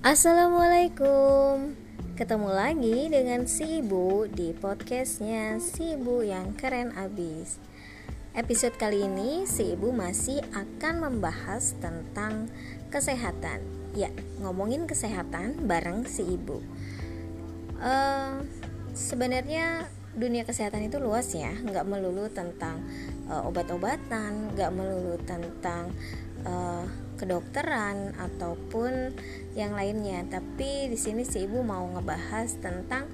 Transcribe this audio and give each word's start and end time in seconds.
Assalamualaikum. 0.00 1.76
Ketemu 2.16 2.48
lagi 2.48 3.12
dengan 3.12 3.44
si 3.44 3.84
ibu 3.84 4.24
di 4.32 4.56
podcastnya 4.56 5.60
si 5.60 5.92
ibu 5.92 6.24
yang 6.24 6.56
keren 6.56 6.96
abis. 6.96 7.60
Episode 8.32 8.80
kali 8.80 9.04
ini 9.04 9.44
si 9.44 9.76
ibu 9.76 9.92
masih 9.92 10.40
akan 10.56 11.04
membahas 11.04 11.76
tentang 11.84 12.48
kesehatan. 12.88 13.60
Ya 13.92 14.08
ngomongin 14.40 14.88
kesehatan 14.88 15.68
bareng 15.68 16.08
si 16.08 16.24
ibu 16.24 16.64
uh, 17.76 18.40
Sebenarnya 18.96 19.84
dunia 20.16 20.48
kesehatan 20.48 20.88
itu 20.88 20.96
luas 20.96 21.28
ya. 21.36 21.52
Nggak 21.52 21.84
melulu 21.84 22.24
tentang 22.32 22.88
uh, 23.28 23.44
obat-obatan 23.44 24.56
nggak 24.56 24.72
melulu 24.72 25.20
tentang 25.28 25.92
uh, 26.48 26.88
kedokteran 27.20 28.16
ataupun 28.16 29.12
yang 29.52 29.76
lainnya. 29.76 30.24
Tapi 30.24 30.88
di 30.88 30.96
sini 30.96 31.28
si 31.28 31.44
ibu 31.44 31.60
mau 31.60 31.84
ngebahas 31.92 32.56
tentang 32.64 33.04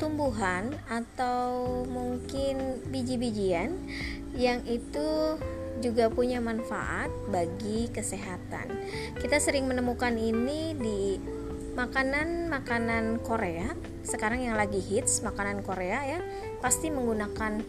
tumbuhan 0.00 0.72
atau 0.88 1.84
mungkin 1.86 2.82
biji-bijian 2.90 3.76
yang 4.34 4.64
itu 4.64 5.38
juga 5.84 6.08
punya 6.08 6.40
manfaat 6.40 7.12
bagi 7.28 7.92
kesehatan. 7.92 8.66
Kita 9.20 9.36
sering 9.38 9.68
menemukan 9.68 10.14
ini 10.16 10.72
di 10.74 11.20
makanan-makanan 11.78 13.20
Korea. 13.22 13.72
Sekarang 14.02 14.42
yang 14.42 14.58
lagi 14.58 14.78
hits 14.78 15.22
makanan 15.22 15.62
Korea 15.62 16.18
ya, 16.18 16.20
pasti 16.58 16.90
menggunakan 16.90 17.62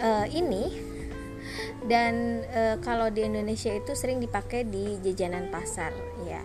uh, 0.00 0.26
ini 0.30 0.95
dan 1.84 2.42
e, 2.48 2.62
kalau 2.80 3.12
di 3.12 3.28
Indonesia 3.28 3.68
itu 3.68 3.92
sering 3.92 4.16
dipakai 4.16 4.64
di 4.64 4.96
jajanan 5.04 5.52
pasar 5.52 5.92
ya. 6.24 6.40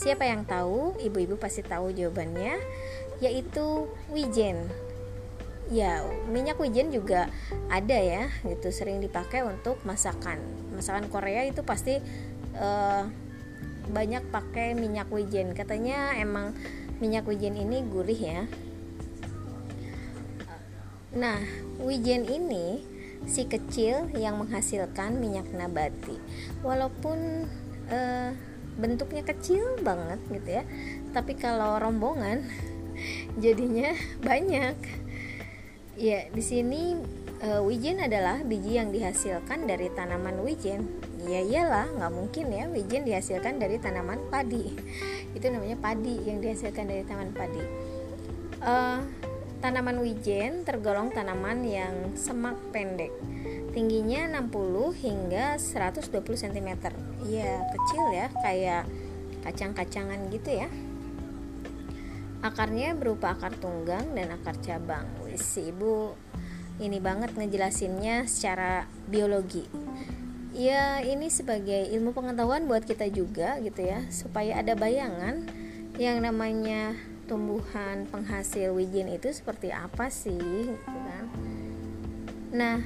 Siapa 0.00 0.24
yang 0.24 0.48
tahu 0.48 0.96
ibu-ibu 0.96 1.36
pasti 1.36 1.60
tahu 1.60 1.92
jawabannya 1.92 2.56
yaitu 3.20 3.84
wijen. 4.08 4.64
Ya 5.68 6.02
minyak 6.26 6.56
wijen 6.56 6.88
juga 6.88 7.28
ada 7.68 7.98
ya 8.00 8.32
gitu. 8.48 8.72
Sering 8.72 9.04
dipakai 9.04 9.44
untuk 9.44 9.76
masakan. 9.84 10.40
Masakan 10.72 11.12
Korea 11.12 11.44
itu 11.44 11.60
pasti 11.60 12.00
e, 12.56 12.68
banyak 13.92 14.32
pakai 14.32 14.72
minyak 14.72 15.12
wijen. 15.12 15.52
Katanya 15.52 16.16
emang 16.16 16.56
minyak 16.98 17.28
wijen 17.28 17.54
ini 17.54 17.84
gurih 17.84 18.18
ya. 18.18 18.42
Nah 21.14 21.38
wijen 21.82 22.24
ini 22.24 22.89
si 23.28 23.48
kecil 23.48 24.08
yang 24.16 24.40
menghasilkan 24.40 25.20
minyak 25.20 25.48
nabati. 25.52 26.16
Walaupun 26.64 27.48
uh, 27.90 28.30
bentuknya 28.80 29.20
kecil 29.26 29.76
banget 29.84 30.20
gitu 30.30 30.62
ya 30.62 30.64
tapi 31.10 31.34
kalau 31.34 31.76
rombongan 31.78 32.46
jadinya 33.44 33.94
banyak. 34.22 34.76
Ya 36.00 36.32
di 36.32 36.40
sini 36.40 36.96
uh, 37.44 37.60
wijen 37.60 38.00
adalah 38.00 38.40
biji 38.40 38.80
yang 38.80 38.94
dihasilkan 38.94 39.68
dari 39.68 39.92
tanaman 39.92 40.40
wijen. 40.40 40.88
Ya 41.28 41.44
iyalah 41.44 41.92
nggak 41.92 42.12
mungkin 42.14 42.46
ya 42.48 42.64
wijen 42.72 43.04
dihasilkan 43.04 43.60
dari 43.60 43.76
tanaman 43.76 44.22
padi. 44.32 44.72
Itu 45.36 45.52
namanya 45.52 45.76
padi 45.76 46.24
yang 46.24 46.40
dihasilkan 46.40 46.88
dari 46.88 47.04
tanaman 47.04 47.36
padi. 47.36 47.62
Uh, 48.64 49.04
Tanaman 49.60 50.00
wijen 50.00 50.64
tergolong 50.64 51.12
tanaman 51.12 51.60
yang 51.68 52.16
semak 52.16 52.56
pendek. 52.72 53.12
Tingginya 53.76 54.40
60 54.40 54.96
hingga 54.96 55.60
120 55.60 56.16
cm. 56.16 56.70
Iya, 57.28 57.60
kecil 57.68 58.04
ya, 58.16 58.26
kayak 58.40 58.88
kacang-kacangan 59.44 60.32
gitu 60.32 60.64
ya. 60.64 60.68
Akarnya 62.40 62.96
berupa 62.96 63.36
akar 63.36 63.52
tunggang 63.60 64.16
dan 64.16 64.32
akar 64.32 64.56
cabang. 64.64 65.04
Wis, 65.28 65.44
Ibu 65.60 66.16
ini 66.80 66.96
banget 66.96 67.36
ngejelasinnya 67.36 68.24
secara 68.24 68.88
biologi. 69.12 69.68
Ya, 70.56 71.04
ini 71.04 71.28
sebagai 71.28 71.92
ilmu 71.92 72.16
pengetahuan 72.16 72.64
buat 72.64 72.88
kita 72.88 73.12
juga 73.12 73.60
gitu 73.60 73.84
ya, 73.84 74.08
supaya 74.08 74.64
ada 74.64 74.72
bayangan 74.72 75.46
yang 76.00 76.24
namanya 76.24 76.96
tumbuhan 77.30 78.10
penghasil 78.10 78.74
wijen 78.74 79.06
itu 79.06 79.30
seperti 79.30 79.70
apa 79.70 80.10
sih 80.10 80.34
gitu 80.74 80.98
kan? 80.98 81.24
Nah 82.50 82.82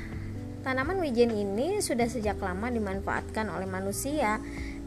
tanaman 0.60 1.00
wijen 1.00 1.32
ini 1.32 1.81
sudah 1.81 2.05
sejak 2.05 2.37
lama 2.44 2.69
dimanfaatkan 2.69 3.49
oleh 3.49 3.65
manusia. 3.65 4.37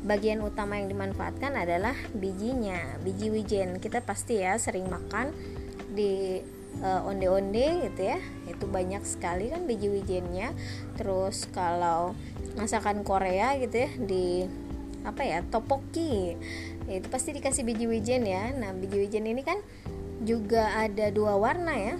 Bagian 0.05 0.45
utama 0.45 0.77
yang 0.77 0.93
dimanfaatkan 0.93 1.57
adalah 1.57 1.97
bijinya 2.13 3.01
biji 3.01 3.33
wijen 3.33 3.81
kita 3.81 4.05
pasti 4.05 4.45
ya 4.45 4.61
sering 4.61 4.85
makan 4.85 5.33
di 5.97 6.37
uh, 6.85 7.09
onde-onde 7.09 7.89
gitu 7.89 8.13
ya. 8.13 8.21
Itu 8.45 8.69
banyak 8.69 9.01
sekali 9.01 9.49
kan 9.49 9.65
biji 9.65 9.89
wijennya 9.89 10.53
terus 11.01 11.49
kalau 11.49 12.13
masakan 12.53 13.01
Korea 13.01 13.57
gitu 13.57 13.89
ya 13.89 13.89
di 13.97 14.45
apa 15.01 15.23
ya 15.23 15.39
topoki 15.49 16.37
ya, 16.87 17.03
itu 17.03 17.07
pasti 17.11 17.35
dikasih 17.35 17.63
biji 17.67 17.85
wijen 17.85 18.23
ya. 18.23 18.49
Nah 18.55 18.73
biji 18.73 18.97
wijen 19.03 19.27
ini 19.27 19.43
kan 19.43 19.59
juga 20.23 20.73
ada 20.73 21.11
dua 21.13 21.37
warna 21.37 21.75
ya. 21.75 21.95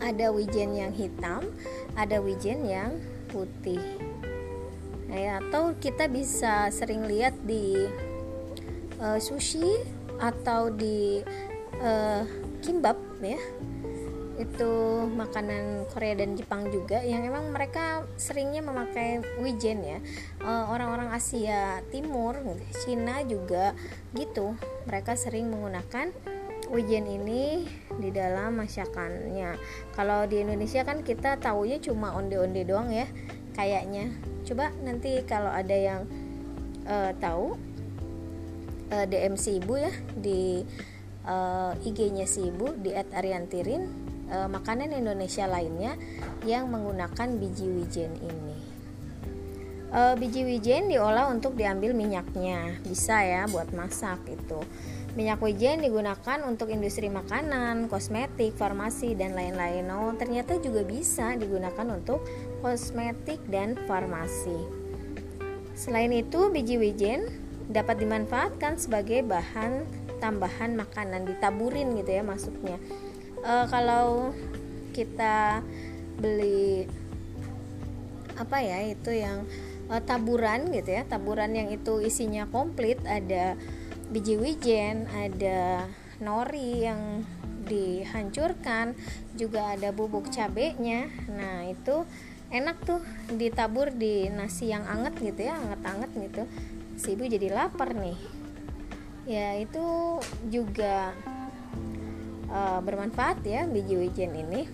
Ada 0.00 0.34
wijen 0.34 0.74
yang 0.74 0.90
hitam 0.94 1.50
ada 1.94 2.18
wijen 2.18 2.66
yang 2.66 2.98
putih. 3.30 3.82
Nah, 5.10 5.18
ya, 5.18 5.32
atau 5.38 5.74
kita 5.78 6.10
bisa 6.10 6.70
sering 6.74 7.06
lihat 7.06 7.34
di 7.46 7.86
uh, 8.98 9.18
sushi 9.18 9.82
atau 10.18 10.70
di 10.70 11.22
uh, 11.82 12.22
kimbap 12.62 12.98
ya 13.22 13.38
itu 14.34 14.72
makanan 15.14 15.86
Korea 15.94 16.18
dan 16.18 16.34
Jepang 16.34 16.66
juga 16.70 16.98
yang 17.02 17.22
emang 17.22 17.54
mereka 17.54 18.02
seringnya 18.18 18.66
memakai 18.66 19.22
wijen 19.38 19.86
ya. 19.86 19.98
Eh, 20.42 20.64
orang-orang 20.70 21.14
Asia 21.14 21.82
Timur 21.94 22.34
Cina 22.82 23.22
juga 23.22 23.78
gitu. 24.14 24.58
Mereka 24.90 25.14
sering 25.14 25.54
menggunakan 25.54 26.10
wijen 26.74 27.06
ini 27.06 27.68
di 27.94 28.10
dalam 28.10 28.58
masakannya. 28.58 29.54
Kalau 29.94 30.26
di 30.26 30.42
Indonesia 30.42 30.82
kan 30.82 31.06
kita 31.06 31.38
taunya 31.38 31.78
cuma 31.78 32.16
onde-onde 32.18 32.66
doang 32.66 32.90
ya 32.90 33.06
kayaknya. 33.54 34.10
Coba 34.42 34.74
nanti 34.82 35.22
kalau 35.22 35.48
ada 35.54 35.76
yang 35.76 36.02
uh, 36.90 37.14
tahu 37.22 37.54
uh, 38.90 39.04
eh, 39.04 39.06
DM 39.06 39.38
si 39.38 39.62
ibu 39.62 39.78
ya 39.78 39.92
di 40.18 40.66
uh, 41.24 41.72
IG-nya 41.86 42.26
si 42.28 42.50
ibu 42.50 42.74
di 42.76 42.92
@ariantirin 42.92 44.13
e, 44.28 44.36
makanan 44.48 44.92
Indonesia 44.92 45.44
lainnya 45.48 45.96
yang 46.44 46.68
menggunakan 46.68 47.28
biji 47.40 47.66
wijen 47.68 48.12
ini. 48.20 48.58
E, 49.92 50.00
biji 50.18 50.42
wijen 50.44 50.88
diolah 50.88 51.28
untuk 51.30 51.56
diambil 51.58 51.92
minyaknya, 51.92 52.78
bisa 52.84 53.20
ya 53.24 53.46
buat 53.48 53.70
masak 53.72 54.24
itu. 54.28 54.60
Minyak 55.14 55.38
wijen 55.46 55.78
digunakan 55.78 56.42
untuk 56.42 56.74
industri 56.74 57.06
makanan, 57.06 57.86
kosmetik, 57.86 58.58
farmasi 58.58 59.14
dan 59.14 59.38
lain-lain. 59.38 59.86
Oh, 59.94 60.10
ternyata 60.18 60.58
juga 60.58 60.82
bisa 60.82 61.38
digunakan 61.38 61.86
untuk 61.94 62.26
kosmetik 62.58 63.38
dan 63.46 63.78
farmasi. 63.86 64.58
Selain 65.78 66.10
itu, 66.10 66.50
biji 66.50 66.82
wijen 66.82 67.30
dapat 67.70 68.02
dimanfaatkan 68.02 68.74
sebagai 68.74 69.22
bahan 69.22 69.86
tambahan 70.18 70.74
makanan, 70.74 71.30
ditaburin 71.30 71.94
gitu 71.94 72.10
ya 72.10 72.26
masuknya 72.26 72.82
uh, 73.44 73.66
kalau 73.68 74.32
kita 74.96 75.60
beli 76.18 76.88
apa 78.34 78.58
ya 78.58 78.82
itu 78.90 79.14
yang 79.14 79.46
uh, 79.92 80.02
taburan 80.02 80.72
gitu 80.74 80.90
ya 80.90 81.06
taburan 81.06 81.54
yang 81.54 81.70
itu 81.70 82.02
isinya 82.02 82.50
komplit 82.50 82.98
ada 83.06 83.54
biji 84.10 84.34
wijen 84.40 85.06
ada 85.14 85.86
nori 86.18 86.86
yang 86.86 87.22
dihancurkan 87.64 88.92
juga 89.34 89.74
ada 89.74 89.90
bubuk 89.90 90.28
cabenya. 90.28 91.08
Nah 91.32 91.64
itu 91.66 92.04
enak 92.52 92.76
tuh 92.84 93.00
ditabur 93.32 93.90
di 93.90 94.28
nasi 94.30 94.70
yang 94.70 94.84
anget 94.84 95.16
gitu 95.18 95.48
ya 95.48 95.56
anget-anget 95.56 96.10
gitu. 96.12 96.42
Si 97.00 97.16
ibu 97.16 97.24
jadi 97.26 97.50
lapar 97.50 97.96
nih. 97.96 98.18
Ya 99.24 99.56
itu 99.56 100.20
juga 100.52 101.16
uh, 102.50 102.80
bermanfaat 102.84 103.44
ya 103.44 103.68
biji 103.68 103.96
wijen 103.96 104.32
ini. 104.34 104.68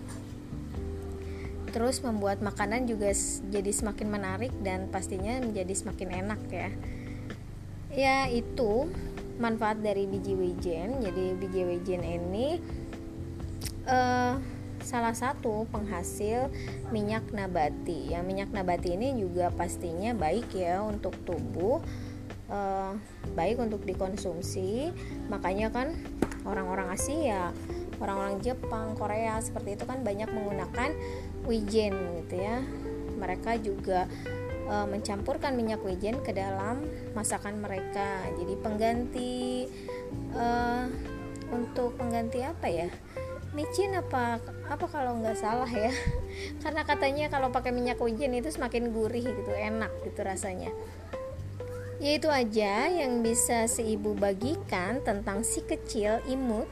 Terus 1.71 2.03
membuat 2.03 2.43
makanan 2.43 2.91
juga 2.91 3.15
jadi 3.47 3.71
semakin 3.71 4.09
menarik 4.11 4.51
dan 4.67 4.91
pastinya 4.91 5.39
menjadi 5.39 5.75
semakin 5.75 6.09
enak 6.27 6.41
ya. 6.51 6.71
Ya 7.91 8.17
itu 8.27 8.91
manfaat 9.39 9.79
dari 9.79 10.07
biji 10.07 10.35
wijen. 10.35 10.99
Jadi 10.99 11.39
biji 11.39 11.63
wijen 11.63 12.03
ini 12.03 12.59
uh, 13.87 14.35
salah 14.83 15.15
satu 15.15 15.71
penghasil 15.71 16.51
minyak 16.91 17.31
nabati. 17.31 18.11
Yang 18.11 18.25
minyak 18.27 18.51
nabati 18.51 18.99
ini 18.99 19.15
juga 19.15 19.55
pastinya 19.55 20.11
baik 20.11 20.51
ya 20.55 20.83
untuk 20.83 21.15
tubuh 21.23 21.79
uh, 22.51 22.93
baik 23.39 23.63
untuk 23.63 23.87
dikonsumsi. 23.87 24.91
Makanya 25.31 25.71
kan 25.71 25.95
orang-orang 26.45 26.93
Asia 26.93 27.53
orang-orang 28.01 28.41
Jepang 28.41 28.97
Korea 28.97 29.39
seperti 29.45 29.77
itu 29.77 29.85
kan 29.85 30.01
banyak 30.01 30.33
menggunakan 30.33 30.91
wijen 31.45 31.95
gitu 32.25 32.35
ya. 32.41 32.65
Mereka 33.21 33.61
juga 33.61 34.09
uh, 34.67 34.89
mencampurkan 34.89 35.53
minyak 35.55 35.85
wijen 35.85 36.19
ke 36.25 36.33
dalam 36.33 36.81
masakan 37.13 37.61
mereka. 37.61 38.25
Jadi 38.41 38.55
pengganti 38.57 39.69
uh, 40.33 40.89
untuk 41.53 41.95
pengganti 42.01 42.41
apa 42.41 42.67
ya? 42.67 42.89
Micin 43.51 43.99
apa 43.99 44.41
apa 44.71 44.87
kalau 44.89 45.21
nggak 45.21 45.37
salah 45.37 45.69
ya? 45.69 45.93
Karena 46.65 46.89
katanya 46.89 47.29
kalau 47.29 47.53
pakai 47.53 47.77
minyak 47.77 48.01
wijen 48.01 48.33
itu 48.33 48.49
semakin 48.49 48.97
gurih 48.97 49.29
gitu 49.29 49.53
enak 49.53 49.93
gitu 50.09 50.25
rasanya 50.25 50.73
ya 52.01 52.17
itu 52.17 52.29
aja 52.33 52.89
yang 52.89 53.21
bisa 53.21 53.69
si 53.69 53.95
ibu 53.95 54.17
bagikan 54.17 55.05
tentang 55.05 55.45
si 55.45 55.61
kecil 55.61 56.25
imut 56.25 56.65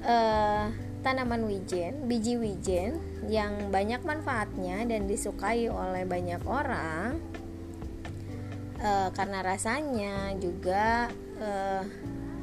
uh, 0.00 0.72
tanaman 1.04 1.44
wijen 1.44 2.08
biji 2.08 2.40
wijen 2.40 2.96
yang 3.28 3.68
banyak 3.68 4.00
manfaatnya 4.00 4.88
dan 4.88 5.04
disukai 5.04 5.68
oleh 5.68 6.08
banyak 6.08 6.40
orang 6.48 7.20
uh, 8.80 9.12
karena 9.12 9.44
rasanya 9.44 10.32
juga 10.40 11.12
uh, 11.36 11.84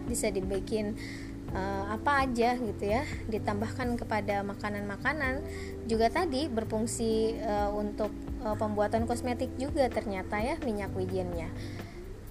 bisa 0.05 0.29
dibikin 0.29 0.93
uh, 1.53 1.93
apa 1.93 2.25
aja 2.25 2.55
gitu 2.57 2.83
ya 2.83 3.03
ditambahkan 3.29 3.97
kepada 3.97 4.41
makanan-makanan. 4.45 5.41
Juga 5.89 6.09
tadi 6.09 6.45
berfungsi 6.49 7.37
uh, 7.41 7.71
untuk 7.73 8.13
uh, 8.45 8.55
pembuatan 8.55 9.05
kosmetik 9.09 9.49
juga 9.57 9.89
ternyata 9.89 10.39
ya 10.41 10.55
minyak 10.61 10.93
wijennya. 10.93 11.49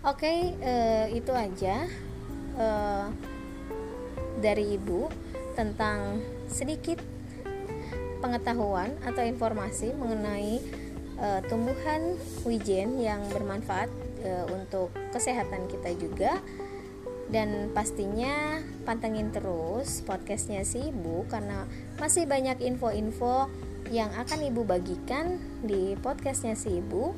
Oke 0.07 0.27
okay, 0.27 0.39
uh, 0.63 1.07
itu 1.11 1.33
aja 1.35 1.87
uh, 2.59 3.07
dari 4.39 4.79
ibu 4.79 5.11
tentang 5.59 6.23
sedikit 6.47 7.03
pengetahuan 8.23 8.95
atau 9.03 9.23
informasi 9.27 9.95
mengenai 9.95 10.63
uh, 11.19 11.41
tumbuhan 11.47 12.15
wijen 12.47 12.99
yang 13.03 13.23
bermanfaat 13.31 13.91
uh, 14.23 14.47
untuk 14.55 14.95
kesehatan 15.11 15.67
kita 15.67 15.91
juga 15.99 16.39
dan 17.29 17.69
pastinya 17.77 18.61
pantengin 18.89 19.29
terus 19.29 20.01
podcastnya 20.01 20.65
si 20.65 20.89
ibu 20.89 21.29
karena 21.29 21.69
masih 22.01 22.25
banyak 22.25 22.57
info-info 22.65 23.53
yang 23.93 24.09
akan 24.17 24.49
ibu 24.49 24.65
bagikan 24.65 25.41
di 25.65 25.97
podcastnya 26.01 26.57
si 26.57 26.81
ibu. 26.81 27.13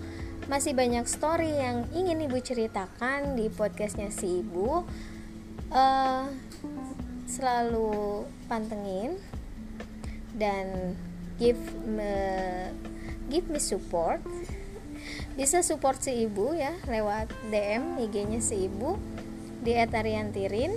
Masih 0.50 0.74
banyak 0.74 1.06
story 1.06 1.50
yang 1.50 1.86
ingin 1.94 2.26
ibu 2.26 2.38
ceritakan 2.42 3.38
di 3.38 3.46
podcastnya 3.50 4.10
si 4.10 4.42
ibu. 4.42 4.82
Uh, 5.70 6.26
selalu 7.30 8.26
pantengin 8.50 9.14
dan 10.34 10.98
give 11.38 11.58
me, 11.86 12.10
give 13.30 13.46
me 13.46 13.62
support. 13.62 14.18
Bisa 15.38 15.62
support 15.62 16.02
si 16.02 16.26
ibu 16.26 16.50
ya 16.58 16.74
lewat 16.90 17.30
DM 17.54 18.02
IG-nya 18.02 18.42
si 18.42 18.66
ibu 18.66 18.98
di 19.60 19.76
Etariantirin. 19.76 20.72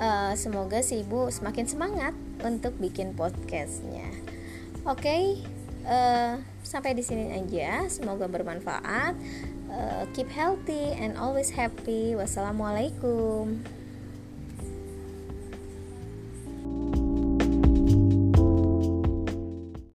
Uh, 0.00 0.32
semoga 0.32 0.80
si 0.80 1.04
ibu 1.04 1.28
semakin 1.28 1.68
semangat 1.68 2.16
untuk 2.40 2.72
bikin 2.80 3.12
podcastnya. 3.12 4.08
Oke 4.88 5.04
okay, 5.04 5.22
uh, 5.84 6.40
sampai 6.64 6.96
di 6.96 7.04
sini 7.04 7.36
aja. 7.36 7.84
Semoga 7.92 8.24
bermanfaat. 8.24 9.12
Uh, 9.70 10.02
keep 10.16 10.32
healthy 10.32 10.96
and 10.96 11.20
always 11.20 11.52
happy. 11.52 12.16
Wassalamualaikum 12.16 13.79